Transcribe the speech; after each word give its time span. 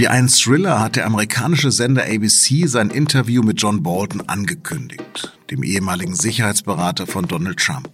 Wie 0.00 0.08
ein 0.08 0.28
Thriller 0.28 0.80
hat 0.80 0.96
der 0.96 1.04
amerikanische 1.04 1.70
Sender 1.70 2.04
ABC 2.04 2.66
sein 2.66 2.88
Interview 2.88 3.42
mit 3.42 3.60
John 3.60 3.82
Bolton 3.82 4.22
angekündigt, 4.28 5.38
dem 5.50 5.62
ehemaligen 5.62 6.14
Sicherheitsberater 6.14 7.06
von 7.06 7.28
Donald 7.28 7.58
Trump. 7.58 7.90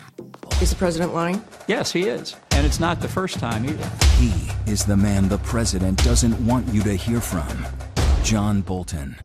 Is 0.61 0.71
the 0.71 0.77
president 0.77 1.13
lying? 1.13 1.41
Yes, 1.67 1.93
he 1.93 2.03
is. 2.03 2.37
And 2.55 2.65
it's 2.65 2.79
not 2.79 2.99
the 3.03 3.09
first 3.09 3.41
time 3.41 3.65
either. 3.65 3.91
He 4.21 4.33
is 4.71 4.85
the 4.85 4.95
man 4.95 5.29
the 5.29 5.39
president 5.39 6.01
doesn't 6.07 6.37
want 6.47 6.73
you 6.73 6.81
to 6.85 6.93
hear 6.93 7.21
from. 7.21 7.43
John 8.23 8.63
Bolton. 8.63 9.17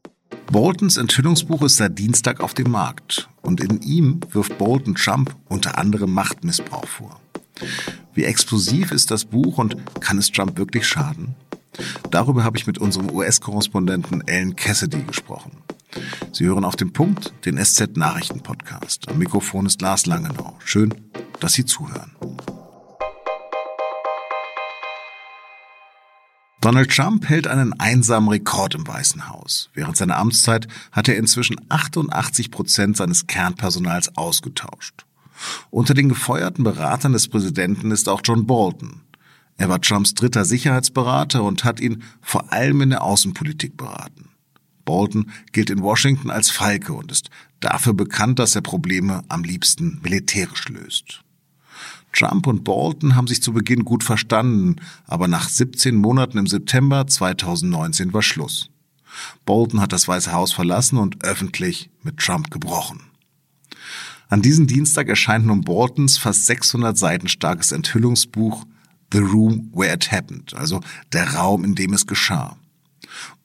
Boltons 0.51 0.97
Enthüllungsbuch 0.97 1.61
ist 1.61 1.77
seit 1.77 1.99
Dienstag 1.99 2.39
auf 2.39 2.55
dem 2.55 2.71
Markt 2.71 3.29
und 3.43 3.61
in 3.61 3.83
ihm 3.83 4.21
wirft 4.31 4.57
Bolton 4.57 4.95
Trump 4.95 5.35
unter 5.49 5.77
anderem 5.77 6.13
Machtmissbrauch 6.13 6.87
vor. 6.87 7.21
Wie 8.15 8.23
explosiv 8.23 8.91
ist 8.91 9.11
das 9.11 9.25
Buch 9.25 9.59
und 9.59 9.77
kann 10.01 10.17
es 10.17 10.31
Trump 10.31 10.57
wirklich 10.57 10.87
schaden? 10.87 11.35
Darüber 12.09 12.43
habe 12.43 12.57
ich 12.57 12.67
mit 12.67 12.77
unserem 12.77 13.09
US-Korrespondenten 13.09 14.23
Alan 14.27 14.55
Cassidy 14.55 15.03
gesprochen. 15.03 15.57
Sie 16.31 16.45
hören 16.45 16.65
auf 16.65 16.75
dem 16.75 16.93
Punkt 16.93 17.33
den 17.45 17.57
SZ-Nachrichten-Podcast. 17.57 19.09
Am 19.09 19.17
Mikrofon 19.17 19.65
ist 19.65 19.81
Lars 19.81 20.05
Langenau. 20.05 20.57
Schön, 20.63 20.93
dass 21.39 21.53
Sie 21.53 21.65
zuhören. 21.65 22.15
Donald 26.61 26.95
Trump 26.95 27.27
hält 27.27 27.47
einen 27.47 27.73
einsamen 27.79 28.29
Rekord 28.29 28.75
im 28.75 28.87
Weißen 28.87 29.29
Haus. 29.29 29.71
Während 29.73 29.97
seiner 29.97 30.17
Amtszeit 30.17 30.67
hat 30.91 31.07
er 31.07 31.17
inzwischen 31.17 31.55
88 31.69 32.51
Prozent 32.51 32.97
seines 32.97 33.25
Kernpersonals 33.25 34.15
ausgetauscht. 34.15 35.05
Unter 35.71 35.95
den 35.95 36.07
gefeuerten 36.07 36.63
Beratern 36.63 37.13
des 37.13 37.27
Präsidenten 37.27 37.89
ist 37.89 38.07
auch 38.07 38.21
John 38.23 38.45
Bolton. 38.45 39.01
Er 39.57 39.69
war 39.69 39.81
Trumps 39.81 40.13
dritter 40.13 40.45
Sicherheitsberater 40.45 41.43
und 41.43 41.63
hat 41.63 41.79
ihn 41.79 42.03
vor 42.21 42.51
allem 42.51 42.81
in 42.81 42.89
der 42.91 43.03
Außenpolitik 43.03 43.77
beraten. 43.77 44.29
Bolton 44.85 45.31
gilt 45.51 45.69
in 45.69 45.81
Washington 45.81 46.29
als 46.29 46.49
Falke 46.49 46.93
und 46.93 47.11
ist 47.11 47.29
dafür 47.59 47.93
bekannt, 47.93 48.39
dass 48.39 48.55
er 48.55 48.61
Probleme 48.61 49.23
am 49.29 49.43
liebsten 49.43 49.99
militärisch 50.01 50.67
löst. 50.69 51.21
Trump 52.13 52.47
und 52.47 52.63
Bolton 52.63 53.15
haben 53.15 53.27
sich 53.27 53.41
zu 53.41 53.53
Beginn 53.53 53.85
gut 53.85 54.03
verstanden, 54.03 54.75
aber 55.05 55.27
nach 55.27 55.47
17 55.47 55.95
Monaten 55.95 56.37
im 56.37 56.47
September 56.47 57.07
2019 57.07 58.13
war 58.13 58.21
Schluss. 58.21 58.69
Bolton 59.45 59.81
hat 59.81 59.93
das 59.93 60.07
Weiße 60.07 60.31
Haus 60.31 60.51
verlassen 60.51 60.97
und 60.97 61.23
öffentlich 61.23 61.89
mit 62.03 62.17
Trump 62.17 62.51
gebrochen. 62.51 63.01
An 64.29 64.41
diesem 64.41 64.67
Dienstag 64.67 65.09
erscheint 65.09 65.45
nun 65.45 65.61
Boltons 65.61 66.17
fast 66.17 66.45
600 66.45 66.97
Seiten 66.97 67.27
starkes 67.27 67.71
Enthüllungsbuch 67.71 68.65
The 69.11 69.19
Room 69.19 69.69
Where 69.73 69.93
It 69.93 70.11
Happened, 70.11 70.53
also 70.55 70.81
der 71.13 71.35
Raum, 71.35 71.63
in 71.63 71.75
dem 71.75 71.93
es 71.93 72.07
geschah. 72.07 72.57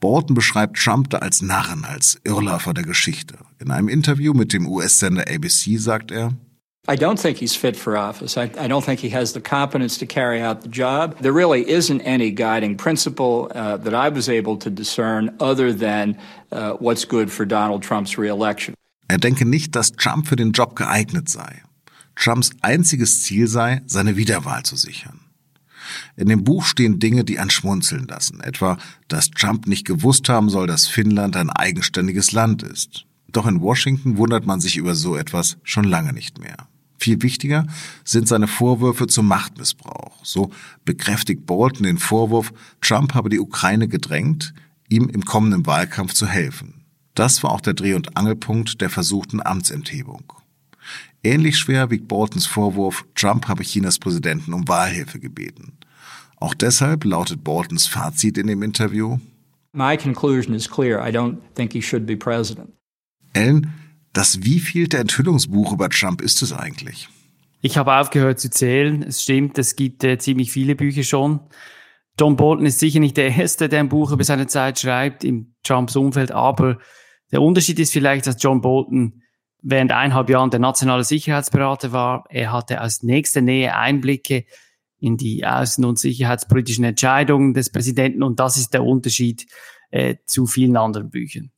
Bolton 0.00 0.34
beschreibt 0.34 0.77
Trump 0.77 1.11
da 1.11 1.19
als 1.19 1.42
Narren, 1.42 1.84
als 1.84 2.20
Irrläufer 2.25 2.75
der 2.75 2.84
Geschichte. 2.84 3.39
In 3.58 3.70
einem 3.70 3.89
Interview 3.89 4.33
mit 4.33 4.53
dem 4.53 4.67
US-Sender 4.67 5.25
ABC 5.28 5.78
sagt 5.78 6.11
er, 6.11 6.33
I 6.89 6.95
don't 6.95 7.20
think 7.20 7.39
he's 7.39 7.56
fit 7.56 7.77
for 7.77 7.97
office. 7.97 8.36
I, 8.36 8.45
I, 8.56 8.69
don't 8.69 8.84
think 8.84 9.00
he 9.00 9.08
has 9.08 9.33
the 9.33 9.41
competence 9.41 9.98
to 9.98 10.06
carry 10.06 10.41
out 10.41 10.62
the 10.62 10.69
job. 10.69 11.19
There 11.20 11.33
really 11.33 11.69
isn't 11.69 12.01
any 12.03 12.30
guiding 12.30 12.77
principle 12.77 13.51
uh, 13.56 13.77
that 13.78 13.92
I 13.92 14.08
was 14.08 14.28
able 14.28 14.56
to 14.58 14.70
discern 14.70 15.34
other 15.41 15.73
than 15.73 16.17
uh, 16.53 16.75
what's 16.75 17.05
good 17.05 17.33
for 17.33 17.45
Donald 17.45 17.83
Trump's 17.83 18.17
reelection. 18.17 18.75
Er 19.08 19.19
denke 19.19 19.45
nicht, 19.45 19.75
dass 19.75 19.92
Trump 19.92 20.28
für 20.28 20.36
den 20.36 20.53
Job 20.53 20.77
geeignet 20.77 21.28
sei. 21.28 21.62
Trumps 22.14 22.51
einziges 22.62 23.23
Ziel 23.23 23.48
sei, 23.48 23.83
seine 23.86 24.17
Wiederwahl 24.17 24.62
zu 24.62 24.77
sichern. 24.77 25.26
In 26.17 26.29
dem 26.29 26.45
Buch 26.45 26.65
stehen 26.65 26.98
Dinge, 26.98 27.25
die 27.25 27.39
einen 27.39 27.51
schmunzeln 27.51 28.06
lassen, 28.06 28.41
etwa, 28.41 28.79
dass 29.09 29.31
Trump 29.31 29.67
nicht 29.67 29.87
gewusst 29.87 30.29
haben 30.29 30.51
soll, 30.51 30.67
dass 30.67 30.87
Finnland 30.87 31.37
ein 31.37 31.51
eigenständiges 31.51 32.33
Land 32.33 32.63
ist. 32.63 33.07
Doch 33.29 33.47
in 33.47 33.61
Washington 33.61 34.17
wundert 34.17 34.47
man 34.47 34.61
sich 34.61 34.77
über 34.77 34.95
so 34.95 35.17
etwas 35.17 35.58
schon 35.63 35.85
lange 35.85 36.13
nicht 36.13 36.39
mehr. 36.39 36.69
Viel 36.98 37.23
wichtiger 37.23 37.67
sind 38.05 38.27
seine 38.27 38.47
Vorwürfe 38.47 39.07
zum 39.07 39.27
Machtmissbrauch. 39.29 40.24
So 40.24 40.51
bekräftigt 40.85 41.45
Bolton 41.47 41.85
den 41.85 41.98
Vorwurf, 41.98 42.53
Trump 42.80 43.14
habe 43.14 43.29
die 43.29 43.41
Ukraine 43.41 43.89
gedrängt, 43.89 44.55
ihm 44.89 45.08
im 45.08 45.24
kommenden 45.24 45.67
Wahlkampf 45.67 46.14
zu 46.14 46.27
helfen. 46.27 46.85
Das 47.14 47.42
war 47.42 47.51
auch 47.51 47.61
der 47.61 47.74
Dreh- 47.74 47.95
und 47.95 48.17
Angelpunkt 48.17 48.80
der 48.80 48.91
versuchten 48.91 49.45
Amtsenthebung. 49.45 50.33
Ähnlich 51.27 51.59
schwer 51.59 51.91
wiegt 51.91 52.07
Boltons 52.07 52.47
Vorwurf, 52.47 53.05
Trump 53.17 53.48
habe 53.48 53.64
Chinas 53.64 53.98
Präsidenten 53.98 54.53
um 54.53 54.69
Wahlhilfe 54.69 55.19
gebeten. 55.19 55.73
Auch 56.37 56.55
deshalb 56.55 57.05
lautet 57.05 57.42
Boltons 57.42 57.89
Fazit 57.89 58.39
in 58.39 58.47
dem 58.47 58.63
Interview. 58.63 59.19
My 59.73 59.97
conclusion 59.97 60.55
is 60.55 60.70
clear. 60.70 61.05
I 61.05 61.11
don't 61.11 61.39
think 61.57 61.73
he 61.73 61.83
should 61.83 62.07
be 62.07 62.17
president. 62.17 62.70
Ellen, 63.33 63.75
das 64.13 64.45
wievielte 64.45 64.98
Enthüllungsbuch 64.98 65.73
über 65.73 65.91
Trump 65.91 66.20
ist 66.20 66.42
es 66.42 66.53
eigentlich? 66.53 67.09
Ich 67.61 67.77
habe 67.77 67.97
aufgehört 67.97 68.39
zu 68.39 68.48
zählen. 68.48 69.03
Es 69.03 69.25
stimmt, 69.25 69.59
es 69.59 69.75
gibt 69.75 70.05
äh, 70.05 70.19
ziemlich 70.19 70.53
viele 70.53 70.77
Bücher 70.77 71.03
schon. 71.03 71.41
John 72.20 72.36
Bolton 72.36 72.67
ist 72.67 72.79
sicher 72.79 73.01
nicht 73.01 73.17
der 73.17 73.35
Erste, 73.36 73.69
der 73.69 73.81
ein 73.81 73.89
Buch 73.89 74.13
über 74.13 74.23
seine 74.23 74.47
Zeit 74.47 74.79
schreibt 74.79 75.25
im 75.25 75.57
Trumps 75.65 75.97
Umfeld, 75.97 76.31
aber 76.31 76.79
der 77.33 77.42
Unterschied 77.42 77.81
ist 77.81 77.92
vielleicht, 77.92 78.29
dass 78.29 78.41
John 78.41 78.61
Bolton 78.61 79.23
während 79.62 79.92
eineinhalb 79.92 80.30
Jahren 80.30 80.50
der 80.50 80.61
nationale 80.61 81.05
Sicherheitsberater 81.05 81.92
war. 81.92 82.24
Er 82.28 82.52
hatte 82.52 82.80
aus 82.80 83.02
nächster 83.02 83.40
Nähe 83.40 83.74
Einblicke 83.74 84.44
in 84.98 85.17
die 85.17 85.46
außen- 85.46 85.84
und 85.84 85.98
sicherheitspolitischen 85.98 86.84
Entscheidungen 86.84 87.55
des 87.55 87.70
Präsidenten 87.70 88.22
und 88.22 88.40
das 88.40 88.56
ist 88.56 88.72
der 88.72 88.84
Unterschied 88.84 89.46
äh, 89.90 90.17
zu 90.27 90.46
vielen 90.46 90.77
anderen 90.77 91.11
Büchern. 91.11 91.50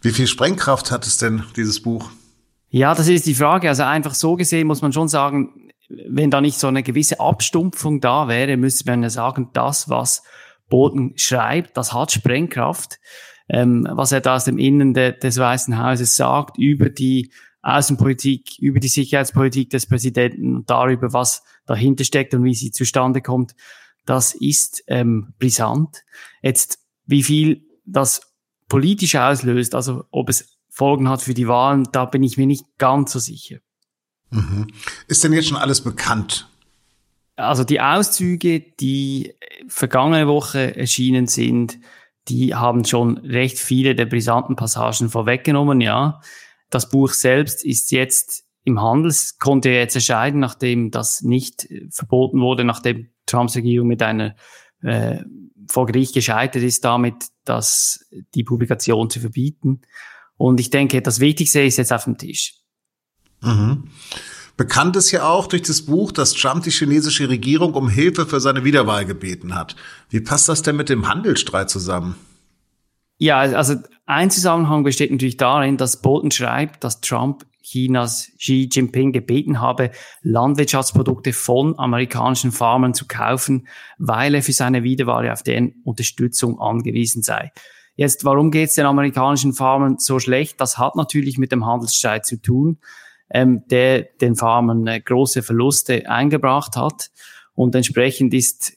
Wie 0.00 0.10
viel 0.10 0.26
Sprengkraft 0.26 0.90
hat 0.90 1.06
es 1.06 1.18
denn, 1.18 1.44
dieses 1.56 1.80
Buch? 1.80 2.10
Ja, 2.70 2.94
das 2.94 3.06
ist 3.06 3.26
die 3.26 3.34
Frage. 3.34 3.68
Also 3.68 3.84
einfach 3.84 4.14
so 4.14 4.34
gesehen 4.34 4.66
muss 4.66 4.82
man 4.82 4.92
schon 4.92 5.08
sagen, 5.08 5.70
wenn 6.08 6.30
da 6.30 6.40
nicht 6.40 6.58
so 6.58 6.66
eine 6.66 6.82
gewisse 6.82 7.20
Abstumpfung 7.20 8.00
da 8.00 8.28
wäre, 8.28 8.56
müsste 8.56 8.90
man 8.90 9.02
ja 9.02 9.10
sagen, 9.10 9.50
das, 9.52 9.88
was 9.88 10.22
Boden 10.68 11.12
schreibt, 11.16 11.76
das 11.76 11.92
hat 11.92 12.12
Sprengkraft. 12.12 12.98
Ähm, 13.52 13.86
was 13.88 14.12
er 14.12 14.22
da 14.22 14.36
aus 14.36 14.44
dem 14.44 14.56
Innen 14.56 14.94
de, 14.94 15.16
des 15.16 15.36
Weißen 15.36 15.78
Hauses 15.78 16.16
sagt 16.16 16.56
über 16.56 16.88
die 16.88 17.30
Außenpolitik, 17.60 18.58
über 18.58 18.80
die 18.80 18.88
Sicherheitspolitik 18.88 19.68
des 19.68 19.86
Präsidenten 19.86 20.56
und 20.56 20.70
darüber, 20.70 21.12
was 21.12 21.44
dahinter 21.66 22.04
steckt 22.04 22.32
und 22.32 22.44
wie 22.44 22.54
sie 22.54 22.70
zustande 22.72 23.20
kommt, 23.20 23.54
das 24.06 24.34
ist 24.34 24.82
ähm, 24.86 25.34
brisant. 25.38 26.02
Jetzt, 26.42 26.78
wie 27.04 27.22
viel 27.22 27.62
das 27.84 28.32
politisch 28.68 29.16
auslöst, 29.16 29.74
also 29.74 30.04
ob 30.10 30.30
es 30.30 30.56
Folgen 30.70 31.10
hat 31.10 31.20
für 31.20 31.34
die 31.34 31.46
Wahlen, 31.46 31.86
da 31.92 32.06
bin 32.06 32.22
ich 32.22 32.38
mir 32.38 32.46
nicht 32.46 32.64
ganz 32.78 33.12
so 33.12 33.18
sicher. 33.18 33.58
Mhm. 34.30 34.68
Ist 35.08 35.22
denn 35.22 35.34
jetzt 35.34 35.48
schon 35.48 35.58
alles 35.58 35.82
bekannt? 35.82 36.48
Also 37.36 37.64
die 37.64 37.82
Auszüge, 37.82 38.60
die 38.60 39.34
vergangene 39.68 40.26
Woche 40.26 40.74
erschienen 40.74 41.26
sind, 41.26 41.78
die 42.28 42.54
haben 42.54 42.84
schon 42.84 43.18
recht 43.18 43.58
viele 43.58 43.94
der 43.94 44.06
brisanten 44.06 44.56
Passagen 44.56 45.08
vorweggenommen, 45.08 45.80
ja. 45.80 46.20
Das 46.70 46.88
Buch 46.88 47.12
selbst 47.12 47.64
ist 47.64 47.90
jetzt 47.90 48.44
im 48.64 48.80
Handel, 48.80 49.12
konnte 49.40 49.70
jetzt 49.70 49.94
erscheinen, 49.94 50.38
nachdem 50.38 50.90
das 50.90 51.22
nicht 51.22 51.68
verboten 51.90 52.40
wurde, 52.40 52.64
nachdem 52.64 53.08
Trumps 53.26 53.56
Regierung 53.56 53.88
mit 53.88 54.02
einer 54.02 54.36
äh, 54.82 55.18
vor 55.70 55.86
Gericht 55.86 56.14
gescheitert 56.14 56.62
ist 56.62 56.84
damit, 56.84 57.26
dass 57.44 58.06
die 58.34 58.44
Publikation 58.44 59.10
zu 59.10 59.20
verbieten. 59.20 59.82
Und 60.36 60.60
ich 60.60 60.70
denke, 60.70 61.02
das 61.02 61.20
Wichtigste 61.20 61.62
ist 61.62 61.78
jetzt 61.78 61.92
auf 61.92 62.04
dem 62.04 62.18
Tisch. 62.18 62.54
Mhm. 63.42 63.88
Bekannt 64.56 64.96
ist 64.96 65.10
ja 65.10 65.28
auch 65.28 65.46
durch 65.46 65.62
das 65.62 65.82
Buch, 65.82 66.12
dass 66.12 66.34
Trump 66.34 66.64
die 66.64 66.70
chinesische 66.70 67.28
Regierung 67.28 67.74
um 67.74 67.88
Hilfe 67.88 68.26
für 68.26 68.40
seine 68.40 68.64
Wiederwahl 68.64 69.04
gebeten 69.04 69.54
hat. 69.54 69.76
Wie 70.10 70.20
passt 70.20 70.48
das 70.48 70.62
denn 70.62 70.76
mit 70.76 70.88
dem 70.88 71.08
Handelsstreit 71.08 71.70
zusammen? 71.70 72.16
Ja, 73.18 73.38
also 73.38 73.76
ein 74.06 74.30
Zusammenhang 74.30 74.82
besteht 74.82 75.10
natürlich 75.10 75.36
darin, 75.36 75.76
dass 75.76 76.02
Bolton 76.02 76.30
schreibt, 76.30 76.84
dass 76.84 77.00
Trump 77.00 77.46
Chinas 77.62 78.32
Xi 78.38 78.68
Jinping 78.70 79.12
gebeten 79.12 79.60
habe, 79.60 79.92
Landwirtschaftsprodukte 80.22 81.32
von 81.32 81.78
amerikanischen 81.78 82.52
Farmern 82.52 82.94
zu 82.94 83.06
kaufen, 83.06 83.68
weil 83.98 84.34
er 84.34 84.42
für 84.42 84.52
seine 84.52 84.82
Wiederwahl 84.82 85.30
auf 85.30 85.42
deren 85.42 85.74
Unterstützung 85.84 86.60
angewiesen 86.60 87.22
sei. 87.22 87.52
Jetzt, 87.94 88.24
warum 88.24 88.50
geht 88.50 88.70
es 88.70 88.74
den 88.74 88.86
amerikanischen 88.86 89.52
Farmern 89.52 89.98
so 89.98 90.18
schlecht? 90.18 90.60
Das 90.60 90.78
hat 90.78 90.96
natürlich 90.96 91.38
mit 91.38 91.52
dem 91.52 91.66
Handelsstreit 91.66 92.26
zu 92.26 92.40
tun, 92.40 92.78
ähm, 93.32 93.62
der 93.68 94.02
den 94.20 94.36
Farmern 94.36 94.86
äh, 94.86 95.00
große 95.00 95.42
Verluste 95.42 96.08
eingebracht 96.08 96.76
hat. 96.76 97.10
Und 97.54 97.74
entsprechend 97.74 98.34
ist 98.34 98.72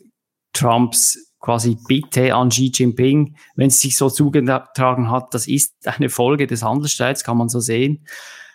Trumps 0.53 1.33
quasi 1.39 1.77
Bitte 1.87 2.33
an 2.33 2.49
Xi 2.49 2.71
Jinping, 2.73 3.35
wenn 3.55 3.67
es 3.67 3.79
sich 3.79 3.97
so 3.97 4.09
zugetragen 4.09 5.11
hat, 5.11 5.33
das 5.33 5.47
ist 5.47 5.75
eine 5.85 6.09
Folge 6.09 6.47
des 6.47 6.63
Handelsstreits, 6.63 7.23
kann 7.23 7.37
man 7.37 7.49
so 7.49 7.59
sehen. 7.59 8.05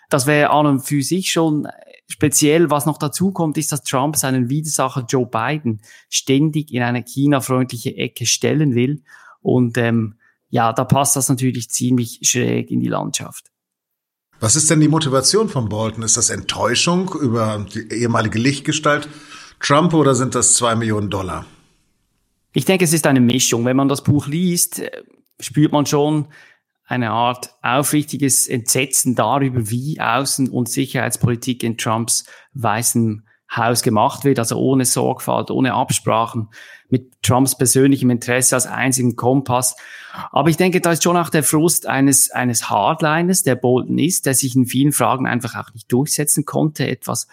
Das 0.09 0.27
wäre 0.27 0.49
an 0.49 0.65
und 0.65 0.81
für 0.81 1.01
sich 1.01 1.31
schon 1.31 1.67
speziell. 2.07 2.69
Was 2.69 2.85
noch 2.85 2.97
dazu 2.97 3.31
kommt, 3.31 3.57
ist, 3.57 3.71
dass 3.71 3.83
Trump 3.83 4.17
seinen 4.17 4.49
Widersacher 4.49 5.05
Joe 5.07 5.25
Biden 5.25 5.81
ständig 6.09 6.73
in 6.73 6.83
eine 6.83 7.01
China-freundliche 7.01 7.95
Ecke 7.95 8.25
stellen 8.25 8.75
will. 8.75 9.03
Und 9.39 9.77
ähm, 9.77 10.15
ja, 10.49 10.73
da 10.73 10.83
passt 10.83 11.15
das 11.15 11.29
natürlich 11.29 11.69
ziemlich 11.69 12.19
schräg 12.23 12.71
in 12.71 12.81
die 12.81 12.89
Landschaft. 12.89 13.50
Was 14.41 14.55
ist 14.55 14.71
denn 14.71 14.79
die 14.79 14.87
Motivation 14.87 15.49
von 15.49 15.69
Bolton? 15.69 16.01
Ist 16.01 16.17
das 16.17 16.31
Enttäuschung 16.31 17.13
über 17.21 17.63
die 17.71 17.91
ehemalige 17.91 18.39
Lichtgestalt 18.39 19.07
Trump 19.59 19.93
oder 19.93 20.15
sind 20.15 20.33
das 20.33 20.55
zwei 20.55 20.75
Millionen 20.75 21.11
Dollar? 21.11 21.45
Ich 22.51 22.65
denke, 22.65 22.83
es 22.83 22.91
ist 22.91 23.05
eine 23.05 23.21
Mischung. 23.21 23.65
Wenn 23.65 23.77
man 23.77 23.87
das 23.87 24.03
Buch 24.03 24.25
liest, 24.25 24.79
äh, 24.79 25.03
spürt 25.39 25.71
man 25.71 25.85
schon 25.85 26.27
eine 26.87 27.11
Art 27.11 27.53
aufrichtiges 27.61 28.47
Entsetzen 28.47 29.13
darüber, 29.13 29.69
wie 29.69 30.01
Außen- 30.01 30.49
und 30.49 30.67
Sicherheitspolitik 30.67 31.61
in 31.61 31.77
Trumps 31.77 32.25
weißen 32.55 33.27
Haus 33.55 33.83
gemacht 33.83 34.23
wird, 34.23 34.39
also 34.39 34.57
ohne 34.57 34.85
Sorgfalt, 34.85 35.51
ohne 35.51 35.73
Absprachen, 35.73 36.49
mit 36.89 37.11
Trumps 37.21 37.57
persönlichem 37.57 38.09
Interesse 38.09 38.55
als 38.55 38.65
einzigen 38.65 39.15
Kompass. 39.15 39.75
Aber 40.31 40.49
ich 40.49 40.57
denke, 40.57 40.81
da 40.81 40.91
ist 40.91 41.03
schon 41.03 41.17
auch 41.17 41.29
der 41.29 41.43
Frust 41.43 41.87
eines, 41.87 42.31
eines 42.31 42.69
Hardliners, 42.69 43.43
der 43.43 43.55
Bolton 43.55 43.97
ist, 43.97 44.25
der 44.25 44.33
sich 44.33 44.55
in 44.55 44.65
vielen 44.65 44.91
Fragen 44.91 45.27
einfach 45.27 45.55
auch 45.55 45.73
nicht 45.73 45.91
durchsetzen 45.91 46.45
konnte, 46.45 46.87
etwas, 46.87 47.27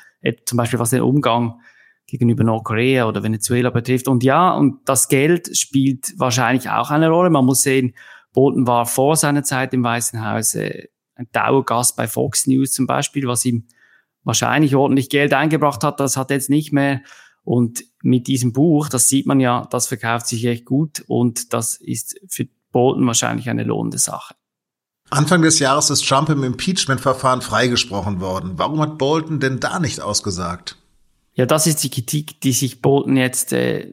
zum 0.44 0.56
Beispiel 0.56 0.78
was 0.78 0.90
den 0.90 1.02
Umgang 1.02 1.60
gegenüber 2.06 2.42
Nordkorea 2.42 3.06
oder 3.06 3.22
Venezuela 3.22 3.70
betrifft. 3.70 4.08
Und 4.08 4.24
ja, 4.24 4.52
und 4.52 4.88
das 4.88 5.08
Geld 5.08 5.56
spielt 5.56 6.14
wahrscheinlich 6.18 6.70
auch 6.70 6.90
eine 6.90 7.10
Rolle. 7.10 7.30
Man 7.30 7.44
muss 7.44 7.62
sehen, 7.62 7.94
Bolton 8.32 8.66
war 8.66 8.86
vor 8.86 9.16
seiner 9.16 9.42
Zeit 9.42 9.74
im 9.74 9.84
Weißen 9.84 10.24
Haus 10.24 10.54
äh, 10.54 10.88
ein 11.14 11.28
Dauergast 11.32 11.96
bei 11.96 12.06
Fox 12.06 12.46
News 12.46 12.72
zum 12.72 12.86
Beispiel, 12.86 13.26
was 13.26 13.44
ihm 13.44 13.66
wahrscheinlich 14.28 14.76
ordentlich 14.76 15.08
Geld 15.08 15.32
eingebracht 15.32 15.82
hat. 15.82 16.00
Das 16.00 16.18
hat 16.18 16.30
jetzt 16.30 16.50
nicht 16.50 16.70
mehr. 16.70 17.00
Und 17.44 17.82
mit 18.02 18.26
diesem 18.26 18.52
Buch, 18.52 18.90
das 18.90 19.08
sieht 19.08 19.24
man 19.24 19.40
ja, 19.40 19.66
das 19.70 19.88
verkauft 19.88 20.26
sich 20.26 20.44
echt 20.44 20.66
gut 20.66 21.02
und 21.06 21.54
das 21.54 21.76
ist 21.76 22.20
für 22.28 22.46
Bolton 22.70 23.06
wahrscheinlich 23.06 23.48
eine 23.48 23.64
lohnende 23.64 23.96
Sache. 23.96 24.34
Anfang 25.08 25.40
des 25.40 25.60
Jahres 25.60 25.88
ist 25.88 26.06
Trump 26.06 26.28
im 26.28 26.44
Impeachment-Verfahren 26.44 27.40
freigesprochen 27.40 28.20
worden. 28.20 28.52
Warum 28.56 28.82
hat 28.82 28.98
Bolton 28.98 29.40
denn 29.40 29.60
da 29.60 29.78
nicht 29.78 30.02
ausgesagt? 30.02 30.76
Ja, 31.32 31.46
das 31.46 31.66
ist 31.66 31.82
die 31.82 31.90
Kritik, 31.90 32.42
die 32.42 32.52
sich 32.52 32.82
Bolton 32.82 33.16
jetzt 33.16 33.54
äh, 33.54 33.92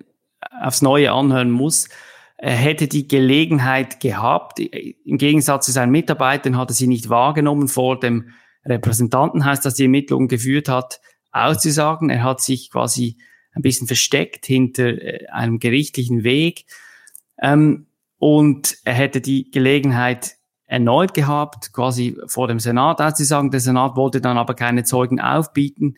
aufs 0.61 0.81
Neue 0.81 1.13
anhören 1.13 1.49
muss. 1.49 1.88
Er 2.35 2.57
hätte 2.57 2.89
die 2.89 3.07
Gelegenheit 3.07 4.01
gehabt, 4.01 4.59
im 4.59 5.17
Gegensatz 5.17 5.67
zu 5.67 5.71
seinen 5.71 5.93
Mitarbeitern 5.93 6.57
hat 6.57 6.71
er 6.71 6.73
sie 6.73 6.88
nicht 6.88 7.07
wahrgenommen 7.07 7.69
vor 7.69 7.97
dem 7.97 8.31
Repräsentantenhaus, 8.65 9.62
das 9.62 9.75
die 9.75 9.83
Ermittlungen 9.83 10.27
geführt 10.27 10.69
hat, 10.69 11.00
auszusagen. 11.31 12.09
Er 12.09 12.23
hat 12.23 12.41
sich 12.41 12.71
quasi 12.71 13.17
ein 13.53 13.62
bisschen 13.62 13.88
versteckt 13.88 14.45
hinter 14.45 14.88
äh, 15.01 15.27
einem 15.27 15.59
gerichtlichen 15.59 16.23
Weg. 16.23 16.65
Ähm, 17.41 17.88
und 18.17 18.77
er 18.83 18.94
hätte 18.94 19.21
die 19.21 19.51
Gelegenheit 19.51 20.35
erneut 20.67 21.13
gehabt, 21.13 21.73
quasi 21.73 22.17
vor 22.27 22.47
dem 22.47 22.59
Senat 22.59 23.00
auszusagen. 23.01 23.51
Der 23.51 23.59
Senat 23.59 23.95
wollte 23.95 24.19
dann 24.19 24.38
aber 24.38 24.56
keine 24.56 24.83
Zeugen 24.83 25.19
aufbieten 25.19 25.95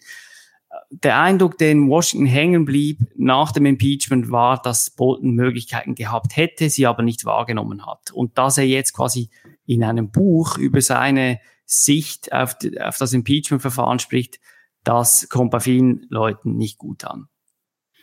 der 0.90 1.20
Eindruck, 1.20 1.58
der 1.58 1.72
in 1.72 1.90
Washington 1.90 2.28
hängen 2.28 2.66
blieb 2.66 3.00
nach 3.16 3.52
dem 3.52 3.66
Impeachment, 3.66 4.32
war, 4.32 4.62
dass 4.62 4.90
Bolton 4.90 5.32
Möglichkeiten 5.32 5.96
gehabt 5.96 6.36
hätte, 6.36 6.70
sie 6.70 6.86
aber 6.86 7.04
nicht 7.04 7.26
wahrgenommen 7.26 7.86
hat. 7.86 8.12
Und 8.12 8.38
dass 8.38 8.58
er 8.58 8.66
jetzt 8.66 8.94
quasi 8.94 9.30
in 9.66 9.84
einem 9.84 10.12
Buch 10.12 10.58
über 10.58 10.82
seine 10.82 11.40
Sicht 11.68 12.34
auf, 12.34 12.56
auf 12.82 12.98
das 12.98 13.14
Impeachment-Verfahren 13.14 14.00
spricht, 14.00 14.40
das 14.84 15.28
kommt 15.30 15.52
bei 15.52 15.60
vielen 15.60 16.08
Leuten 16.10 16.56
nicht 16.56 16.78
gut 16.78 17.04
an. 17.04 17.28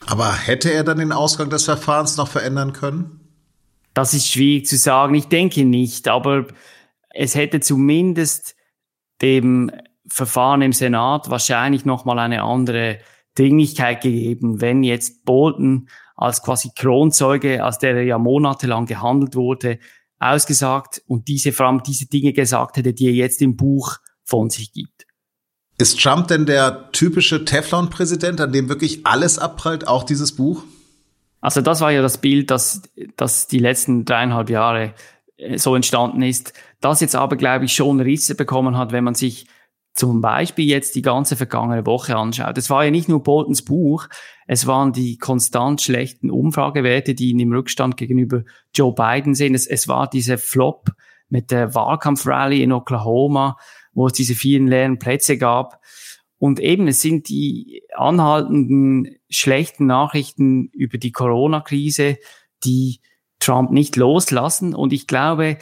Aber 0.06 0.32
hätte 0.32 0.70
er 0.70 0.84
dann 0.84 0.98
den 0.98 1.12
Ausgang 1.12 1.48
des 1.48 1.64
Verfahrens 1.64 2.18
noch 2.18 2.28
verändern 2.28 2.74
können? 2.74 3.20
Das 3.94 4.12
ist 4.12 4.28
schwierig 4.28 4.66
zu 4.66 4.76
sagen. 4.76 5.14
Ich 5.14 5.28
denke 5.28 5.64
nicht, 5.64 6.08
aber 6.08 6.46
es 7.10 7.34
hätte 7.34 7.60
zumindest 7.60 8.54
dem 9.22 9.70
Verfahren 10.06 10.60
im 10.60 10.74
Senat 10.74 11.30
wahrscheinlich 11.30 11.86
nochmal 11.86 12.18
eine 12.18 12.42
andere 12.42 12.98
Dringlichkeit 13.34 14.02
gegeben, 14.02 14.60
wenn 14.60 14.82
jetzt 14.82 15.24
Bolton 15.24 15.88
als 16.16 16.42
quasi 16.42 16.70
Kronzeuge, 16.76 17.64
als 17.64 17.78
der 17.78 17.96
er 17.96 18.02
ja 18.02 18.18
monatelang 18.18 18.86
gehandelt 18.86 19.34
wurde, 19.34 19.78
ausgesagt 20.24 21.02
und 21.06 21.28
diese, 21.28 21.52
vor 21.52 21.66
allem 21.66 21.82
diese 21.82 22.06
Dinge 22.06 22.32
gesagt 22.32 22.76
hätte, 22.76 22.92
die 22.92 23.06
er 23.06 23.12
jetzt 23.12 23.42
im 23.42 23.56
Buch 23.56 23.98
von 24.24 24.50
sich 24.50 24.72
gibt. 24.72 25.06
Ist 25.76 26.00
Trump 26.00 26.28
denn 26.28 26.46
der 26.46 26.90
typische 26.92 27.44
Teflon-Präsident, 27.44 28.40
an 28.40 28.52
dem 28.52 28.68
wirklich 28.68 29.06
alles 29.06 29.38
abprallt, 29.38 29.88
auch 29.88 30.04
dieses 30.04 30.34
Buch? 30.34 30.62
Also 31.40 31.60
das 31.60 31.80
war 31.80 31.90
ja 31.90 32.00
das 32.00 32.18
Bild, 32.18 32.50
das, 32.50 32.82
das 33.16 33.48
die 33.48 33.58
letzten 33.58 34.04
dreieinhalb 34.04 34.48
Jahre 34.50 34.94
äh, 35.36 35.58
so 35.58 35.74
entstanden 35.74 36.22
ist. 36.22 36.52
Das 36.80 37.00
jetzt 37.00 37.16
aber, 37.16 37.36
glaube 37.36 37.66
ich, 37.66 37.74
schon 37.74 38.00
Risse 38.00 38.34
bekommen 38.34 38.78
hat, 38.78 38.92
wenn 38.92 39.04
man 39.04 39.14
sich 39.14 39.46
zum 39.94 40.20
Beispiel 40.20 40.66
jetzt 40.66 40.96
die 40.96 41.02
ganze 41.02 41.36
vergangene 41.36 41.86
Woche 41.86 42.16
anschaut. 42.16 42.58
Es 42.58 42.68
war 42.68 42.84
ja 42.84 42.90
nicht 42.90 43.08
nur 43.08 43.22
Boltons 43.22 43.62
Buch, 43.62 44.08
es 44.46 44.66
waren 44.66 44.92
die 44.92 45.18
konstant 45.18 45.80
schlechten 45.80 46.30
Umfragewerte, 46.30 47.14
die 47.14 47.30
ihn 47.30 47.38
im 47.38 47.52
Rückstand 47.52 47.96
gegenüber 47.96 48.42
Joe 48.74 48.92
Biden 48.92 49.34
sehen. 49.34 49.54
Es, 49.54 49.66
es 49.66 49.86
war 49.86 50.10
dieser 50.10 50.36
Flop 50.36 50.90
mit 51.28 51.50
der 51.50 51.74
Wahlkampfrally 51.74 52.62
in 52.62 52.72
Oklahoma, 52.72 53.56
wo 53.92 54.08
es 54.08 54.12
diese 54.12 54.34
vielen 54.34 54.66
leeren 54.66 54.98
Plätze 54.98 55.38
gab. 55.38 55.80
Und 56.38 56.58
eben, 56.58 56.88
es 56.88 57.00
sind 57.00 57.28
die 57.28 57.82
anhaltenden 57.94 59.16
schlechten 59.30 59.86
Nachrichten 59.86 60.68
über 60.72 60.98
die 60.98 61.12
Corona-Krise, 61.12 62.18
die 62.64 63.00
Trump 63.38 63.70
nicht 63.70 63.94
loslassen. 63.96 64.74
Und 64.74 64.92
ich 64.92 65.06
glaube, 65.06 65.58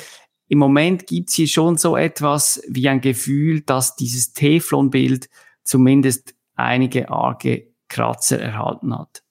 im 0.53 0.59
Moment 0.59 1.07
gibt's 1.07 1.33
hier 1.33 1.49
schon 1.49 1.79
so 1.79 1.97
etwas 1.97 2.61
wie 2.69 2.87
ein 2.87 3.01
Gefühl, 3.01 3.63
dass 3.63 3.97
dieses 3.97 4.35
Teflonbild 4.35 5.31
zumindest 5.63 6.35
einige 6.57 7.09
arge 7.09 7.69
Kratzer 7.89 8.39
erhalten 8.39 8.95
hat. 8.95 9.23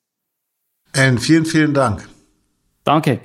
Alan, 0.94 1.20
vielen, 1.20 1.46
vielen 1.46 1.76
Dank. 1.76 2.10
Danke. 2.84 3.22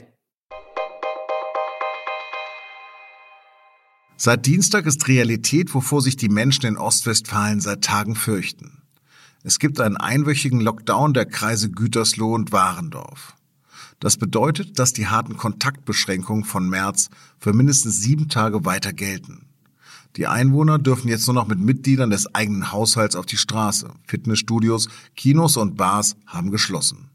Seit 4.19 4.45
Dienstag 4.45 4.85
ist 4.85 5.09
Realität, 5.09 5.75
wovor 5.75 6.03
sich 6.03 6.19
die 6.19 6.29
Menschen 6.29 6.67
in 6.67 6.77
Ostwestfalen 6.77 7.63
seit 7.63 7.83
Tagen 7.83 8.15
fürchten. 8.15 8.83
Es 9.43 9.59
gibt 9.59 9.81
einen 9.81 9.97
einwöchigen 9.97 10.61
Lockdown 10.61 11.15
der 11.15 11.25
Kreise 11.25 11.71
Gütersloh 11.71 12.35
und 12.35 12.53
Warendorf. 12.53 13.36
Das 14.01 14.17
bedeutet, 14.17 14.79
dass 14.79 14.93
die 14.93 15.07
harten 15.07 15.37
Kontaktbeschränkungen 15.37 16.45
von 16.45 16.69
März 16.69 17.09
für 17.39 17.53
mindestens 17.53 18.01
sieben 18.01 18.29
Tage 18.29 18.65
weiter 18.65 18.93
gelten. 18.93 19.47
Die 20.17 20.27
Einwohner 20.27 20.79
dürfen 20.79 21.09
jetzt 21.09 21.27
nur 21.27 21.35
noch 21.35 21.47
mit 21.47 21.59
Mitgliedern 21.59 22.11
des 22.11 22.35
eigenen 22.35 22.73
Haushalts 22.73 23.17
auf 23.17 23.27
die 23.27 23.37
Straße. 23.37 23.91
Fitnessstudios, 24.07 24.89
Kinos 25.15 25.57
und 25.57 25.77
Bars 25.77 26.17
haben 26.27 26.51
geschlossen. 26.51 27.11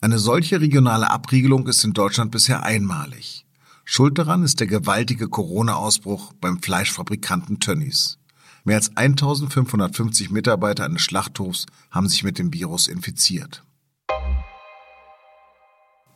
Eine 0.00 0.18
solche 0.18 0.60
regionale 0.60 1.10
Abriegelung 1.10 1.66
ist 1.66 1.82
in 1.84 1.94
Deutschland 1.94 2.30
bisher 2.30 2.62
einmalig. 2.62 3.46
Schuld 3.84 4.18
daran 4.18 4.42
ist 4.42 4.60
der 4.60 4.66
gewaltige 4.66 5.28
Corona-Ausbruch 5.28 6.34
beim 6.40 6.60
Fleischfabrikanten 6.60 7.60
Tönnies. 7.60 8.18
Mehr 8.64 8.76
als 8.76 8.94
1550 8.96 10.30
Mitarbeiter 10.30 10.84
eines 10.84 11.02
Schlachthofs 11.02 11.66
haben 11.90 12.08
sich 12.08 12.24
mit 12.24 12.38
dem 12.38 12.52
Virus 12.52 12.88
infiziert. 12.88 13.62